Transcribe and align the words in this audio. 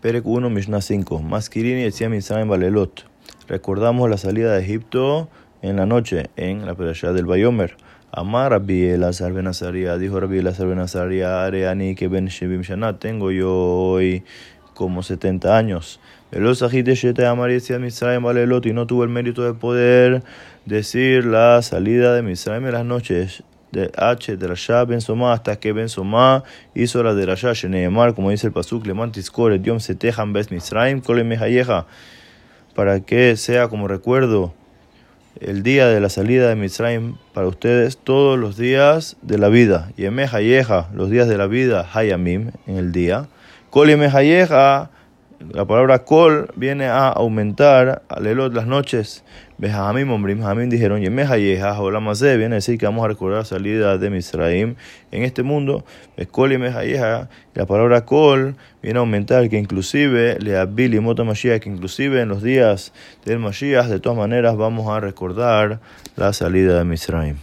Perek 0.00 0.26
1, 0.26 0.48
Mishnah 0.48 0.80
5. 0.80 1.22
Maskirini 1.22 1.82
decía 1.82 2.08
Misraim 2.08 2.48
Balelot. 2.48 3.04
Recordamos 3.48 4.08
la 4.08 4.16
salida 4.16 4.52
de 4.54 4.62
Egipto 4.62 5.28
en 5.60 5.74
la 5.74 5.86
noche, 5.86 6.30
en 6.36 6.66
la 6.66 6.74
playa 6.74 7.12
del 7.12 7.26
Bayomer. 7.26 7.76
Amar 8.12 8.52
Rabbi 8.52 8.84
Elazar 8.84 9.32
ben 9.32 9.50
dijo 9.98 10.20
Rabbi 10.20 10.38
Elazar 10.38 10.68
ben 10.68 10.78
Areani 10.78 11.96
que 11.96 12.06
ben 12.06 12.26
Shevim 12.26 12.62
Shana, 12.62 13.00
tengo 13.00 13.32
yo 13.32 13.52
hoy 13.52 14.22
como 14.72 15.02
70 15.02 15.58
años. 15.58 15.98
Veloz 16.30 16.62
Ajite 16.62 16.94
Shete 16.94 17.26
Amar 17.26 17.50
decía 17.50 17.80
Misraim 17.80 18.22
Balelot 18.22 18.66
y 18.66 18.72
no 18.72 18.86
tuvo 18.86 19.02
el 19.02 19.10
mérito 19.10 19.42
de 19.42 19.54
poder 19.54 20.22
decir 20.64 21.24
la 21.24 21.60
salida 21.62 22.14
de 22.14 22.22
Misraim 22.22 22.64
en 22.66 22.72
las 22.72 22.84
noches 22.84 23.42
de 23.72 23.90
H 23.96 24.36
de 24.36 24.46
Rasha 24.46 24.84
Ben 24.84 25.00
Somá 25.00 25.32
hasta 25.32 25.56
que 25.56 25.72
Ben 25.72 25.88
Somá 25.88 26.44
hizo 26.74 27.02
la 27.02 27.14
de 27.14 27.26
Rasha 27.26 27.52
Sheneemar, 27.52 28.14
como 28.14 28.30
dice 28.30 28.46
el 28.46 28.52
Pasuk, 28.52 28.86
Lemantis 28.86 29.30
Kore, 29.30 29.58
Diom 29.58 29.80
Setejan 29.80 30.32
Bes 30.32 30.50
Misraim, 30.50 31.00
Kole 31.00 31.24
Mehayeja, 31.24 31.86
para 32.74 33.00
que 33.00 33.36
sea 33.36 33.68
como 33.68 33.88
recuerdo 33.88 34.54
el 35.40 35.62
día 35.62 35.86
de 35.88 36.00
la 36.00 36.08
salida 36.08 36.48
de 36.48 36.56
Misraim 36.56 37.16
para 37.32 37.46
ustedes 37.46 37.96
todos 37.98 38.38
los 38.38 38.56
días 38.56 39.16
de 39.22 39.38
la 39.38 39.48
vida. 39.48 39.92
Y 39.96 40.08
Mehayeja, 40.08 40.88
los 40.94 41.10
días 41.10 41.28
de 41.28 41.38
la 41.38 41.46
vida, 41.46 41.88
Hayamim, 41.92 42.50
en 42.66 42.76
el 42.76 42.92
día. 42.92 43.28
Kole 43.70 43.96
Mehayeja, 43.96 44.90
la 45.40 45.64
palabra 45.64 46.04
kol 46.04 46.50
viene 46.56 46.86
a 46.86 47.08
aumentar, 47.08 48.02
alelot 48.08 48.52
las 48.54 48.66
noches. 48.66 49.22
Behamim, 49.56 50.10
ombrim, 50.10 50.42
hamim 50.42 50.68
dijeron, 50.68 51.00
yemehayeja, 51.00 51.80
olamazé, 51.80 52.36
viene 52.36 52.54
a 52.54 52.58
decir 52.58 52.78
que 52.78 52.86
vamos 52.86 53.04
a 53.04 53.08
recordar 53.08 53.38
la 53.38 53.44
salida 53.44 53.98
de 53.98 54.10
Misraim 54.10 54.74
en 55.10 55.22
este 55.22 55.42
mundo. 55.42 55.84
Kol 56.30 56.52
y 56.52 56.58
mehayeja, 56.58 57.28
la 57.54 57.66
palabra 57.66 58.04
kol 58.04 58.56
viene 58.82 58.98
a 58.98 59.00
aumentar, 59.00 59.48
que 59.48 59.58
inclusive, 59.58 60.38
le 60.40 60.56
abili 60.56 61.00
mota 61.00 61.24
Mashiach, 61.24 61.60
que 61.60 61.70
inclusive 61.70 62.20
en 62.20 62.28
los 62.28 62.42
días 62.42 62.92
del 63.24 63.38
Mashiach, 63.38 63.86
de 63.86 64.00
todas 64.00 64.18
maneras, 64.18 64.56
vamos 64.56 64.88
a 64.88 65.00
recordar 65.00 65.80
la 66.16 66.32
salida 66.32 66.78
de 66.78 66.84
Misraim. 66.84 67.38